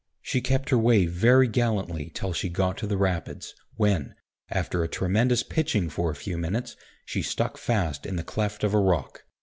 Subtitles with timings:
[0.23, 4.15] She kept her way very gallantly till she got to the Rapids, when,
[4.49, 8.73] after a tremendous pitching for a few minutes, she stuck fast in the cleft of
[8.73, 9.25] a rock.